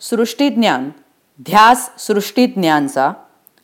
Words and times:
सृष्टीज्ञान 0.00 0.90
ध्यास 1.40 2.06
सृष्टीज्ञानचा 2.06 3.12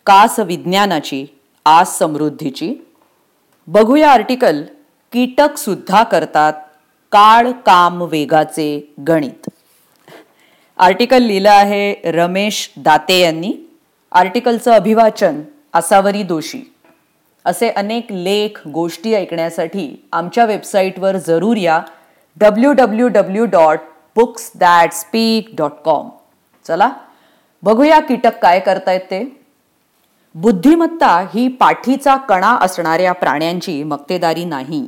कास 0.06 0.38
विज्ञानाची 0.38 1.26
आस 1.64 1.98
समृद्धीची. 1.98 2.74
बघूया 3.66 4.10
आर्टिकल 4.10 4.62
कीटक 5.12 5.56
सुद्धा 5.56 6.02
करतात 6.02 6.52
काळ 7.12 7.50
काम 7.50 8.02
वेगाचे 8.02 8.94
गणित. 9.08 9.50
आर्टिकल 10.78 11.22
लिहिलं 11.22 11.50
आहे 11.50 12.10
रमेश 12.10 12.72
दाते 12.76 13.20
यांनी. 13.20 13.78
आर्टिकलचं 14.12 14.70
अभिवाचन 14.70 15.40
आसावरी 15.72 16.22
दोषी 16.22 16.74
असे 17.44 17.68
अनेक 17.70 18.06
लेख 18.10 18.60
गोष्टी 18.68 19.14
ऐकण्यासाठी 19.14 20.08
आमच्या 20.12 20.44
वेबसाईटवर 20.44 21.16
जरूर 21.16 21.56
या. 21.56 21.80
W 22.36 22.72
W 22.72 23.08
W 23.08 23.44
dot 23.44 23.78
books 24.16 24.50
that 24.54 24.92
speak 24.92 25.50
dot 25.58 25.72
com 25.84 26.08
चला 26.66 26.90
बघूया 27.62 28.00
कीटक 28.00 28.38
काय 28.42 28.60
करतायत 28.60 29.00
ते. 29.00 29.24
बुद्धिमत्ता 30.34 31.16
ही 31.34 31.48
पाठीचा 31.48 32.16
कणा 32.16 32.56
असणाऱ्या 32.60 33.12
प्राण्यांची 33.12 33.82
मक्तेदारी 33.82 34.44
नाही. 34.44 34.86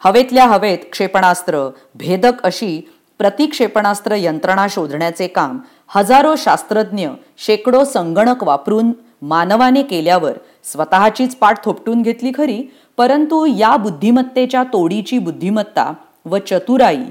हवेतल्या 0.00 0.46
हवेत 0.46 0.78
क्षेपणास्त्र 0.92 1.68
भेदक 1.94 2.42
अशी 2.42 2.80
प्रतिक्षेपणास्त्र 3.18 4.14
यंत्रणा 4.14 4.66
शोधण्याचे 4.70 5.26
काम 5.26 5.58
हजारो 5.88 6.34
शास्त्रज्ञ 6.36 7.08
शेकडो 7.38 7.84
संगणक 7.84 8.44
वापरून 8.44 8.92
मानवाने 9.22 9.82
केल्यावर 9.82 10.32
स्वतःचीच 10.64 11.36
पाठ 11.36 11.64
थोपटून 11.64 12.02
घेतली 12.02 12.32
खरी 12.34 12.62
परंतु 12.96 13.44
या 13.46 13.76
बुद्धिमत्तेच्या 13.76 14.62
तोडीची 14.62 15.18
बुद्धिमत्ता 15.18 15.92
व 16.24 16.38
चतुराई 16.38 17.02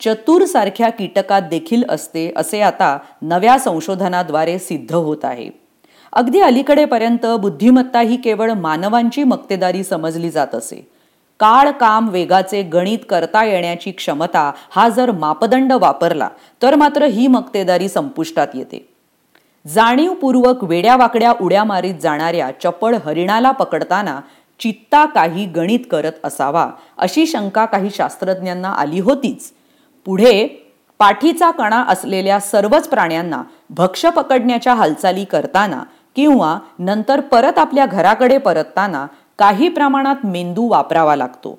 चतुर 0.00 0.44
सारख्या 0.44 0.88
कीटकात 0.90 1.42
देखील 1.42 1.82
असते 1.88 2.32
असे 2.36 2.60
आता 2.60 2.98
नव्या 3.22 3.58
संशोधनाद्वारे 3.58 4.58
सिद्ध 4.58 4.94
होत 4.94 5.24
आहे. 5.24 5.50
अगदी 6.12 6.40
अलीकडेपर्यंत 6.40 7.26
बुद्धिमत्ता 7.40 8.00
ही 8.00 8.16
केवळ 8.16 8.52
मानवांची 8.52 9.24
मक्तेदारी 9.24 9.84
समजली 9.84 10.30
जात 10.30 10.54
असे. 10.54 10.86
काळ 11.40 11.70
काम 11.70 12.08
वेगाचे 12.08 12.62
गणित 12.62 12.98
करता 13.08 13.44
येण्याची 13.44 13.90
क्षमता 13.90 14.52
हा 14.70 14.88
जर 14.88 15.10
मापदंड 15.10 15.72
वापरला 15.72 16.28
तर 16.62 16.74
मात्र 16.74 17.04
ही 17.04 17.26
मक्तेदारी 17.26 17.88
संपुष्टात 17.88 18.48
येते. 18.54 18.88
जाणीवपूर्वक 19.66 20.64
वेड्या 20.64 20.96
वाकड्या 20.96 21.32
उड्या 21.40 21.64
मारीत 21.64 21.94
जाणाऱ्या 22.02 22.50
चपळ 22.64 22.96
हरिणाला 23.04 23.50
पकडताना 23.50 24.20
चित्ता 24.60 25.06
काही 25.06 25.46
गणित 25.46 25.78
करत 25.90 26.12
असावा 26.24 26.70
अशी 26.98 27.26
शंका 27.26 27.64
काही 27.64 27.90
शास्त्रज्ञांना 27.94 28.68
आली 28.68 29.00
होतीच. 29.00 29.52
पुढे 30.04 30.46
पाठीचा 30.98 31.50
कणा 31.50 31.82
असलेल्या 31.82 32.40
सर्वच 32.40 32.88
प्राण्यांना 32.88 33.42
भक्ष 33.70 34.06
पकडण्याच्या 34.06 34.74
हालचाली 34.74 35.24
करताना 35.24 35.82
किंवा 36.16 36.58
नंतर 36.78 37.20
परत 37.20 37.58
आपल्या 37.58 37.86
घराकडे 37.86 38.38
परतताना 38.38 39.06
काही 39.38 39.68
प्रमाणात 39.68 40.16
मेंदू 40.24 40.68
वापरावा 40.68 41.16
लागतो. 41.16 41.58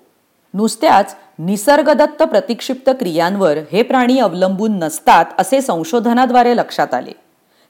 नुसत्याच 0.54 1.16
निसर्गदत्त 1.40 2.24
प्रतिक्षिप्त 2.24 2.90
क्रियांवर 2.90 3.58
हे 3.72 3.84
प्राणी 3.84 4.20
अवलंबून 4.20 4.80
नसतात 4.80 5.26
असे 5.38 5.62
संशोधनाद्वारे 5.62 6.58
लक्षात 6.58 6.94
आले. 6.94 7.12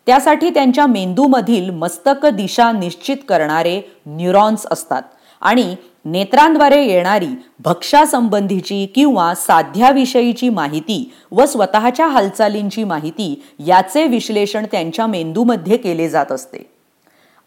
त्यासाठी 0.06 0.50
त्यांच्या 0.50 0.86
मेंदूमधील 0.86 1.70
मस्तक 1.70 2.26
दिशा 2.26 2.72
निश्चित 2.72 3.18
करणारे 3.30 3.82
न्यूरॉन्स 4.06 4.66
असतात. 4.72 5.02
आणि 5.42 5.76
नेत्रांद्वारे 6.06 6.86
येणारी 6.86 7.44
भक्ष्यासंबंधीची 7.60 8.86
किंवा 8.86 9.36
साध्याविषयीची 9.36 10.50
माहिती 10.50 11.14
व 11.32 11.46
स्वतःच्या 11.46 12.08
हालचालींची 12.08 12.84
माहिती 12.84 13.44
याचे 13.60 14.08
विश्लेषण 14.08 14.66
त्यांच्या 14.72 15.08
मेंदूमध्ये 15.08 15.78
केले 15.78 16.10
जात 16.10 16.32
असते. 16.32 16.71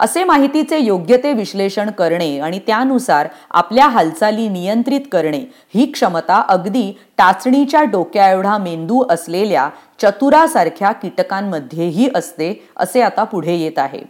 असे 0.00 0.24
माहितीचे 0.24 0.78
योग्य 0.78 1.16
ते 1.16 1.32
विश्लेषण 1.32 1.90
करणे 1.90 2.38
आणि 2.38 2.58
त्यानुसार 2.58 3.28
आपल्या 3.50 3.86
हालचाली 3.88 4.48
नियंत्रित 4.48 5.00
करणे 5.12 5.38
ही 5.74 5.86
क्षमता 5.86 6.42
अगदी 6.48 6.90
टाचणीच्या 7.18 7.82
डोक्याएवढा 7.82 8.56
मेंदू 8.58 9.04
असलेल्या 9.10 9.68
चतुरासारख्या 10.02 10.92
कीटकांमध्येही 10.92 12.08
असते 12.14 12.52
असे 12.76 13.02
आता 13.02 13.24
पुढे 13.24 13.54
येत 13.54 13.78
आहे. 13.78 14.02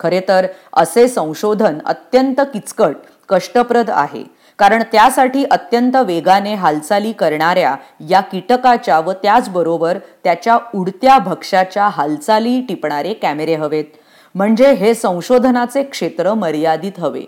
खरे 0.00 0.20
तर 0.28 0.46
असे 0.72 1.08
संशोधन 1.08 1.78
अत्यंत 1.84 2.40
किचकट 2.52 2.96
कष्टप्रद 3.28 3.90
आहे. 3.90 4.22
कारण 4.58 4.82
त्यासाठी 4.92 5.44
अत्यंत 5.50 5.96
वेगाने 5.96 6.54
हालचाली 6.54 7.12
करणाऱ्या 7.12 7.74
या 8.08 8.20
कीटकाच्या 8.20 8.98
व 9.00 9.12
त्याचबरोबर 9.12 9.98
त्याच्या 10.24 10.58
उडत्या 10.74 11.18
भक्ष्याच्या 11.18 11.88
हालचाली 11.88 12.60
टिपणारे 12.60 13.14
कॅमेरे 13.14 13.54
हवेत. 13.54 13.84
म्हणजे 14.34 14.72
हे 14.72 14.94
संशोधनाचे 14.94 15.82
क्षेत्र 15.82 16.34
मर्यादित 16.34 16.92
हवे. 16.98 17.22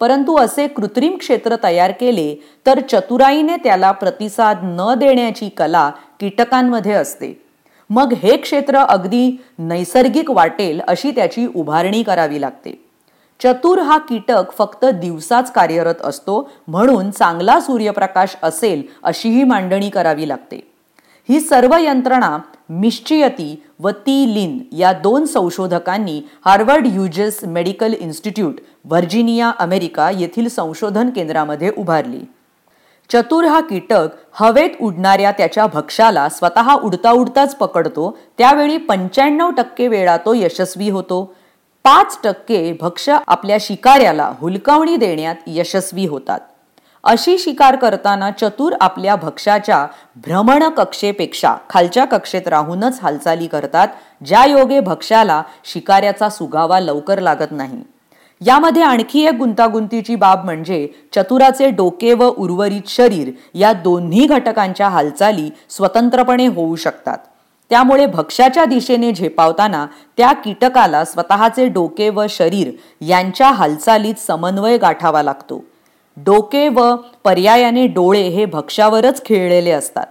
परंतु 0.00 0.36
असे 0.36 0.66
कृत्रिम 0.66 1.16
क्षेत्र 1.16 1.56
तयार 1.62 1.90
केले 1.90 2.44
तर 2.66 2.80
चतुराईने 2.80 3.56
त्याला 3.56 3.92
प्रतिसाद 3.92 4.58
न 4.62 4.94
देण्याची 4.94 5.48
कला 5.48 5.90
कीटकांमध्ये 6.20 6.92
असते. 6.92 7.42
मग 7.90 8.12
हे 8.12 8.36
क्षेत्र 8.36 8.76
अगदी 8.76 9.44
नैसर्गिक 9.58 10.30
वाटेल 10.30 10.80
अशी 10.88 11.10
त्याची 11.10 11.46
उभारणी 11.56 12.02
करावी 12.02 12.40
लागते. 12.40 12.84
चतुर 13.42 13.78
हा 13.78 13.98
कीटक 13.98 14.44
फक्त 14.58 14.84
दिवसाच 14.84 15.52
कार्यरत 15.52 15.94
असतो 16.04 16.50
म्हणून 16.68 17.10
चांगला 17.10 17.60
सूर्यप्रकाश 17.60 18.36
असेल 18.42 18.82
अशीही 19.02 19.44
मांडणी 19.44 19.90
करावी 19.90 20.28
लागते. 20.28 20.75
ही 21.28 21.40
सर्व 21.40 21.76
यंत्रणा 21.76 22.38
मिश्चियती 22.70 23.62
व 23.80 23.90
ती 23.90 24.34
लिन 24.34 24.58
या 24.72 24.92
दोन 24.92 25.24
संशोधकांनी 25.24 26.20
Harvard 26.44 26.86
Hughes 26.86 27.44
Medical 27.44 27.94
Institute 28.00 28.54
Virginia 28.84 29.50
America 29.58 30.10
येथील 30.10 30.48
संशोधन 30.48 31.10
केंद्रामध्ये 31.10 31.70
उभारली. 31.78 32.20
चतुर 33.10 33.44
हा 33.44 33.60
कीटक 33.60 34.08
हवेत 34.32 34.70
उडणाऱ्या 34.80 35.30
त्याच्या 35.30 35.66
भक्ष्याला 35.66 36.28
स्वतः 36.28 36.72
उडता 36.74 37.10
उडताच 37.10 37.56
पकडतो 37.56 38.18
त्यावेळी 38.38 38.76
पंच्याण्णव 38.76 39.50
टक्के 39.50 39.88
वेळा 39.88 40.16
तो 40.16 40.34
यशस्वी 40.34 40.90
होतो. 40.90 41.34
पाच 41.84 42.18
टक्के 42.24 42.76
भक्ष्य 42.80 43.18
आपल्या 43.26 43.56
शिकाऱ्याला 43.60 44.32
हुलकावणी 44.38 44.96
देण्यात 44.96 45.34
यशस्वी 45.46 46.06
होतात. 46.06 46.40
अशी 47.06 47.38
शिकार 47.38 47.76
करताना 47.76 48.30
चतुर 48.30 48.74
आपल्या 48.80 49.14
भक्ष्याच्या 49.16 49.86
भ्रमण 50.16 50.68
कक्षेपेक्षा 50.68 51.54
खालच्या 51.70 52.04
कक्षेत 52.04 52.48
राहूनच 52.48 52.98
हालचाली 53.02 53.46
करतात 53.46 53.88
ज्या 54.24 54.44
योगे 54.44 54.80
भक्ष्याला 54.80 55.42
शिकाऱ्याचा 55.64 56.28
सुगावा 56.28 56.80
लवकर 56.80 57.18
लागत 57.18 57.52
नाही. 57.52 57.82
यामध्ये 58.40 58.82
आणखी 58.82 59.24
एक 59.26 59.34
गुंतागुंतीची 59.34 60.14
बाब 60.14 60.44
म्हणजे 60.44 60.88
चतुराचे 61.14 61.70
डोके 61.70 62.12
व 62.14 62.24
उर्वरित 62.24 62.88
शरीर 62.88 63.30
या 63.54 63.72
दोन्ही 63.72 64.26
घटकांच्या 64.26 64.88
हालचाली 64.88 65.48
स्वतंत्रपणे 65.70 66.46
होऊ 66.46 66.76
शकतात. 66.76 67.18
त्यामुळे 67.70 68.06
भक्ष्याच्या 68.06 68.64
दिशेने 68.64 69.12
झेपावताना 69.12 69.86
त्या 70.16 70.32
कीटकाला 70.32 71.04
स्वतःचे 71.04 71.68
डोके 71.68 72.08
व 72.08 72.26
शरीर 72.30 72.70
यांच्या 73.00 73.50
हालचालीत 73.50 74.14
समन्वय 74.26 74.78
गाठावा 74.78 75.22
लागतो. 75.22 75.64
डोके 76.16 76.68
व 76.68 76.94
पर्यायाने 77.24 77.86
डोळे 77.86 78.22
हे 78.22 78.44
भक्ष्यावरच 78.44 79.24
खेळलेले 79.24 79.70
असतात. 79.70 80.06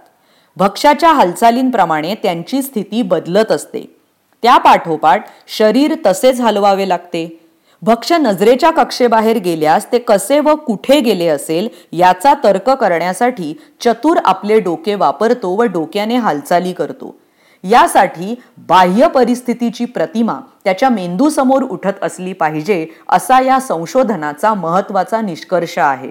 भक्ष्याच्या 0.56 1.12
हालचालींप्रमाणे 1.12 2.14
त्यांची 2.14 2.62
स्थिती 2.62 3.02
बदलत 3.02 3.52
असते. 3.52 3.96
त्या 4.42 4.56
पाठोपाठ 4.58 5.26
शरीर 5.48 5.94
तसेच 6.06 6.40
हलवावे 6.40 6.88
लागते. 6.88 7.40
भक्ष्य 7.82 8.18
नजरेच्या 8.18 8.70
कक्षेबाहेर 8.70 9.36
गेल्यास 9.36 9.86
ते 9.92 9.98
कसे 9.98 10.40
व 10.40 10.54
कुठे 10.54 11.00
गेले 11.00 11.26
असेल 11.26 11.68
याचा 11.92 12.34
तर्क 12.44 12.70
करण्यासाठी 12.70 13.54
चतुर 13.80 14.16
आपले 14.24 14.60
डोके 14.60 14.94
वापरतो 14.94 15.54
व 15.54 15.62
डोक्याने 15.62 16.16
हालचाली 16.16 16.72
करतो. 16.72 17.14
यासाठी 17.64 18.34
बाह्य 18.58 19.08
परिस्थितीची 19.08 19.84
प्रतिमा 19.84 20.38
त्याच्या 20.64 20.88
मेंदूसमोर 20.88 21.62
उठत 21.62 22.02
असली 22.02 22.32
पाहिजे 22.32 22.86
असा 23.08 23.40
या 23.40 23.60
संशोधनाचा 23.60 24.54
महत्त्वाचा 24.54 25.20
निष्कर्ष 25.20 25.78
आहे. 25.78 26.10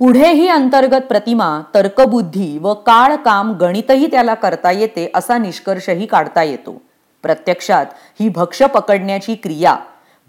पुढे 0.00 0.32
ही 0.32 0.48
अंतर्गत 0.48 1.02
प्रतिमा 1.08 1.62
तर्कबुद्धी 1.74 2.58
व 2.58 2.74
काळ 2.74 3.16
काम 3.16 3.52
गणितही 3.52 4.06
त्याला 4.06 4.34
करता 4.34 4.70
येते 4.70 5.10
असा 5.14 5.38
निष्कर्षही 5.38 6.06
काढता 6.06 6.42
येतो. 6.42 6.82
प्रत्यक्षात 7.24 7.86
ही 8.20 8.28
भक्ष 8.28 8.62
पकडण्याची 8.62 9.34
क्रिया 9.34 9.76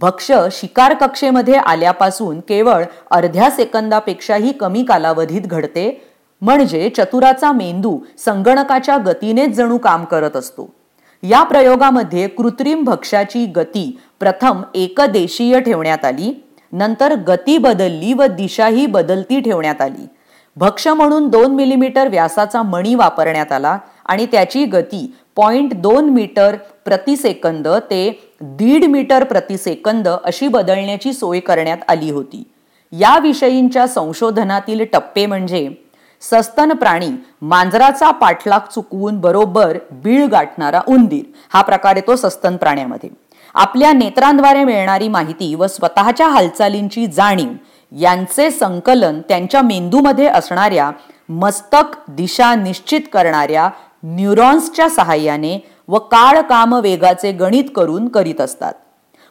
भक्ष 0.02 0.32
शिकार 0.52 0.94
कक्षेमध्ये 0.94 1.56
आल्यापासून 1.56 2.40
केवळ 2.40 2.84
अर्ध्या 3.12 3.50
सेकंदापेक्षाही 3.52 4.52
कमी 4.52 4.84
कालावधीत 4.84 5.42
घडते 5.42 5.90
म्हणजे 6.46 6.90
चतुराचा 6.90 7.52
मेंदू 7.52 7.98
संगणकाच्या 8.18 8.98
गतीनेच 8.98 9.56
जणू 9.56 9.78
काम 9.78 10.04
करत 10.06 10.36
असतो. 10.36 10.70
या 11.24 11.44
प्रयोगामध्ये 11.44 12.28
कृत्रिम 12.28 12.84
भक्ष्याची 12.84 13.46
गती 13.46 14.00
प्रथम 14.20 14.62
एकदेशीय 14.76 15.60
ठेवण्यात 15.60 16.06
आली 16.06 16.34
नंतर 16.72 17.16
गती 17.28 17.58
बदलली 17.58 18.14
व 18.14 18.26
दिशाही 18.28 18.86
बदलती 18.86 19.40
ठेवण्यात 19.40 19.82
आली. 19.82 20.06
भक्ष 20.58 20.88
म्हणून 20.88 21.28
दोन 21.28 21.56
मिलीमीटर 21.56 22.08
व्यासाचा 22.08 22.62
मणी 22.64 22.94
वापरण्यात 22.96 23.52
आला 23.52 23.78
आणि 24.06 24.26
त्याची 24.26 24.66
गती 24.66 25.06
पॉइंट 25.36 25.74
दोन 25.74 26.10
मीटर 26.10 26.56
प्रतिसेकंद 26.86 27.68
ते 27.90 28.10
दीड 28.42 28.86
मीटर 28.86 29.24
प्रतिसेकंद 29.24 30.08
अशी 30.08 30.48
बदलण्याची 30.48 31.14
सोय 31.14 31.40
करण्यात 31.40 31.78
आली 31.88 32.12
होती. 32.12 32.44
या 32.92 33.18
विषयींच्या 33.20 33.88
संशोधनातील 33.88 34.86
टप्पे 34.94 35.26
म्हणजे 35.26 35.70
सस्तन 36.22 36.72
प्राणी 36.72 37.10
मांजराचा 37.42 38.12
पाठलाग 38.12 38.60
चुकवून 38.76 39.20
बरोबर 39.20 39.78
बीळ 39.92 40.26
गाठणारा 40.26 40.82
उंदीर. 40.88 41.24
हा 41.54 41.62
प्रकार 41.62 41.96
येतो 41.96 42.16
सस्तन 42.16 42.58
प्राण्यामध्ये. 42.58 43.10
आपल्या 43.54 43.92
नेत्रांद्वारे 43.94 44.64
मिळणारी 44.64 45.08
माहिती 45.08 45.54
व 45.56 45.68
स्वतःच्या 45.68 46.28
हालचालींची 46.28 47.06
जाणीव 47.08 47.50
यांचे 47.92 48.52
संकलन 48.52 49.22
त्यांच्या 49.30 49.62
मेंदूमध्ये 49.62 50.28
असणाऱ्या 50.28 50.92
मस्तक 51.30 51.96
दिशा 52.08 52.56
निश्चित 52.56 53.02
करणाऱ्या 53.14 53.70
न्यूरॉन्सच्या 54.04 54.90
सहाय्याने 54.90 55.58
व 55.88 56.00
काळ 56.00 56.42
काम 56.42 56.74
वेगाचे 56.74 57.32
गणित 57.32 57.64
करून 57.76 58.08
करीत 58.08 58.42
असतात. 58.42 58.74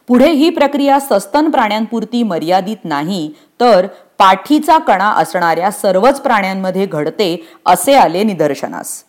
पुढे 0.07 0.31
ही 0.31 0.49
प्रक्रिया 0.49 0.99
सस्तन 0.99 1.49
प्राण्यांपुरती 1.51 2.23
मर्यादित 2.23 2.77
नाही 2.83 3.31
तर 3.59 3.87
पाठीचा 4.17 4.77
कणा 4.77 5.09
असणाऱ्या 5.11 5.71
सर्वच 5.71 6.21
प्राण्यांमध्ये 6.21 6.85
घडते 6.85 7.47
असे 7.65 7.93
आले 7.93 8.23
निदर्शनास. 8.23 9.03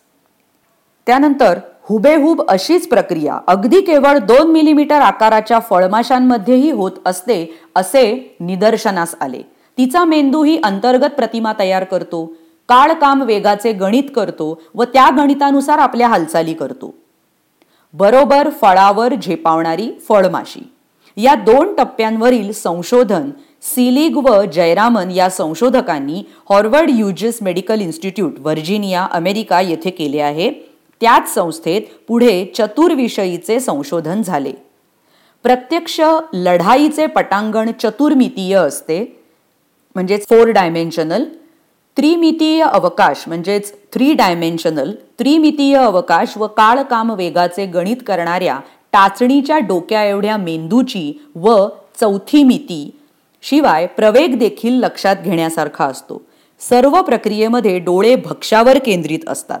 त्यानंतर 1.07 1.59
हुबेहूब 1.89 2.41
अशीच 2.49 2.87
प्रक्रिया 2.87 3.39
अगदी 3.47 3.81
केवळ 3.81 4.17
दोन 4.17 4.51
मिलीमीटर 4.51 5.01
आकाराच्या 5.01 5.59
फळमाशांमध्येही 5.59 6.71
होत 6.71 6.91
असते 7.05 7.59
असे 7.75 8.35
निदर्शनास 8.39 9.15
आले. 9.21 9.41
तिचा 9.77 10.03
मेंदू 10.03 10.43
ही 10.43 10.59
अंतर्गत 10.63 11.09
प्रतिमा 11.09 11.53
तयार 11.59 11.83
करतो 11.83 12.25
काळ 12.69 12.93
काम 12.93 13.21
वेगाचे 13.21 13.71
गणित 13.73 14.03
करतो 14.15 14.61
व 14.75 14.83
त्या 14.83 15.09
गणितानुसार 15.17 15.77
आपल्या 15.77 16.07
हालचाली 16.07 16.53
करतो. 16.53 16.93
बरोबर 17.93 18.49
फळावर 18.49 19.13
झेपावणारी 19.13 19.91
फळमाशी. 20.09 20.71
या 21.17 21.35
दोन 21.35 21.75
टप्प्यांवरील 21.75 22.51
संशोधन 22.51 23.29
सिलिग 23.75 24.17
व 24.17 24.43
जयरामन 24.45 25.11
या 25.11 25.29
संशोधकांनी 25.29 26.23
Howard 26.49 26.89
Hughes 26.89 27.41
Medical 27.41 27.81
Institute 27.81 28.39
Virginia 28.39 29.07
America 29.11 29.61
येथे 29.61 29.89
केले 29.89 30.19
आहे. 30.19 30.51
त्याच 31.01 31.33
संस्थेत 31.33 31.81
पुढे 32.07 32.45
चतुर्विषयीचे 32.57 33.59
संशोधन 33.59 34.21
झाले. 34.21 34.51
प्रत्यक्ष 35.43 36.01
लढाईचे 36.33 37.05
पटांगण 37.05 37.71
चतुर्मितीय 37.81 38.55
असते 38.55 39.21
म्हणजेच 39.95 40.27
फोर 40.27 40.47
डायमेन्शनल. 40.47 41.23
त्रिमितीय 41.97 42.63
अवकाश 42.63 43.23
म्हणजेच 43.27 43.73
थ्री 43.93 44.13
डायमेन्शनल. 44.13 44.91
त्रिमितीय 45.19 45.77
अवकाश 45.77 46.37
व 46.37 46.47
काळकाम 46.47 47.11
वेगाचे 47.11 47.65
गणित 47.65 47.97
करणाऱ्या 48.07 48.59
टाचणीच्या 48.93 49.57
डोक्या 49.57 50.03
एवढ्या 50.03 50.37
मेंदूची 50.37 51.21
व 51.35 51.67
चौथी 51.99 52.43
मिती 52.43 52.91
शिवाय 53.41 53.87
प्रवेग 53.87 54.37
देखील 54.37 54.73
लक्षात 54.73 55.15
घेण्यासारखा 55.15 55.85
असतो. 55.85 56.21
सर्व 56.59 57.01
प्रक्रियेमध्ये 57.01 57.79
डोळे 57.79 58.15
भक्ष्यावर 58.15 58.77
केंद्रित 58.77 59.19
असतात. 59.27 59.59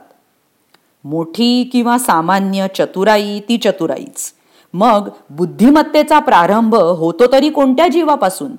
मोठी 1.03 1.69
किंवा 1.73 1.97
सामान्य 1.97 2.67
चतुराई 2.75 3.39
ती 3.39 3.57
चतुराईच. 3.57 4.33
मग 4.73 5.09
बुद्धिमत्तेचा 5.29 6.19
प्रारंभ 6.19 6.75
होतो 6.75 7.31
तरी 7.31 7.49
कोणत्या 7.49 7.87
जीवापासून? 7.87 8.51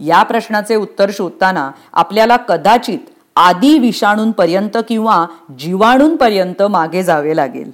या 0.00 0.22
प्रश्नाचे 0.22 0.74
उत्तर 0.74 1.10
शोधताना 1.12 1.70
आपल्याला 1.92 2.36
कदाचित 2.36 2.98
आदी 3.36 3.78
विषाणूंपर्यंत 3.78 4.78
किंवा 4.88 5.26
जीवाणूंपर्यंत 5.58 6.62
मागे 6.62 7.02
जावे 7.02 7.36
लागेल. 7.36 7.70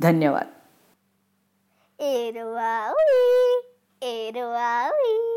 धन्यवाद. 0.00 0.46
एरवावी 2.02 3.60
एरवावी 4.02 5.31